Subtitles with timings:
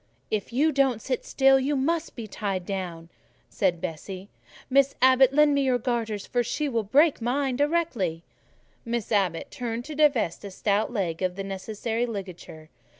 [0.31, 3.09] "If you don't sit still, you must be tied down,"
[3.51, 4.29] said Bessie.
[4.67, 8.23] "Miss Abbot, lend me your garters; she would break mine directly."
[8.83, 12.69] Miss Abbot turned to divest a stout leg of the necessary ligature.